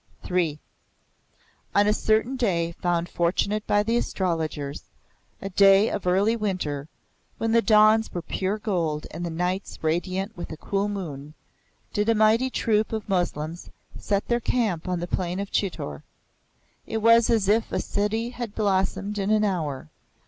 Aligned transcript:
III 0.31 0.59
On 1.75 1.85
a 1.85 1.93
certain 1.93 2.35
day 2.35 2.71
found 2.81 3.07
fortunate 3.07 3.67
by 3.67 3.83
the 3.83 3.95
astrologers 3.97 4.85
a 5.43 5.49
day 5.51 5.91
of 5.91 6.07
early 6.07 6.35
winter, 6.35 6.87
when 7.37 7.51
the 7.51 7.61
dawns 7.61 8.11
were 8.11 8.23
pure 8.23 8.57
gold 8.57 9.05
and 9.11 9.23
the 9.23 9.29
nights 9.29 9.77
radiant 9.83 10.35
with 10.35 10.51
a 10.51 10.57
cool 10.57 10.89
moon 10.89 11.35
did 11.93 12.09
a 12.09 12.15
mighty 12.15 12.49
troop 12.49 12.91
of 12.91 13.07
Moslems 13.07 13.69
set 13.95 14.27
their 14.27 14.39
camp 14.39 14.87
on 14.87 14.99
the 15.01 15.05
plain 15.07 15.39
of 15.39 15.51
Chitor. 15.51 16.01
It 16.87 16.97
was 16.97 17.29
as 17.29 17.47
if 17.47 17.71
a 17.71 17.79
city 17.79 18.31
had 18.31 18.55
blossomed 18.55 19.19
in 19.19 19.29
an 19.29 19.43
hour. 19.43 19.91